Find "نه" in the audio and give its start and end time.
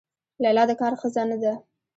1.29-1.37